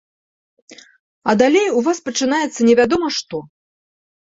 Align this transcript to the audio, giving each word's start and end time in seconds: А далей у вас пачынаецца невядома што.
А 1.21 1.31
далей 1.43 1.69
у 1.77 1.85
вас 1.91 2.03
пачынаецца 2.11 2.59
невядома 2.73 3.07
што. 3.23 3.37